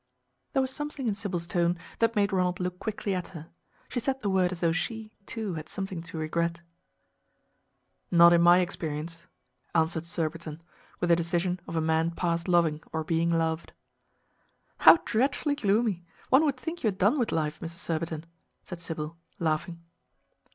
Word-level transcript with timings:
There 0.53 0.63
was 0.63 0.71
something 0.73 1.07
in 1.07 1.13
Sybil's 1.13 1.45
tone 1.45 1.77
that 1.99 2.15
made 2.15 2.33
Ronald 2.33 2.59
look 2.59 2.79
quickly 2.79 3.13
at 3.13 3.27
her. 3.37 3.49
She 3.87 3.99
said 3.99 4.19
the 4.19 4.31
word 4.31 4.51
as 4.51 4.59
though 4.61 4.71
she, 4.71 5.13
too, 5.27 5.53
had 5.53 5.69
something 5.69 6.01
to 6.01 6.17
regret. 6.17 6.61
"Not 8.09 8.33
in 8.33 8.41
my 8.41 8.61
experience," 8.61 9.27
answered 9.75 10.07
Surbiton, 10.07 10.63
with 10.99 11.11
the 11.11 11.15
decision 11.15 11.59
of 11.67 11.75
a 11.75 11.81
man 11.81 12.09
past 12.09 12.47
loving 12.47 12.81
or 12.91 13.03
being 13.03 13.29
loved. 13.29 13.73
"How 14.79 14.97
dreadfully 15.05 15.53
gloomy! 15.53 16.03
One 16.29 16.45
would 16.45 16.57
think 16.57 16.81
you 16.83 16.87
had 16.87 16.97
done 16.97 17.19
with 17.19 17.31
life, 17.31 17.59
Mr. 17.59 17.77
Surbiton," 17.77 18.25
said 18.63 18.79
Sybil, 18.79 19.17
laughing. 19.37 19.83